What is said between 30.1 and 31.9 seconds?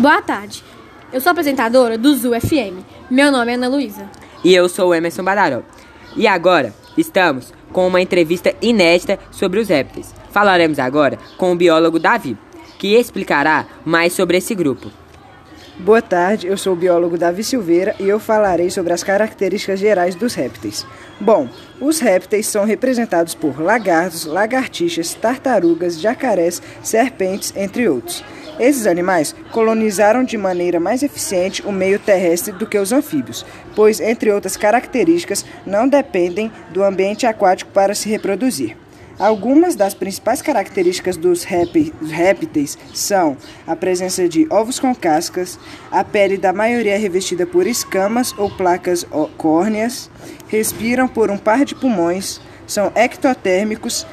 de maneira mais eficiente o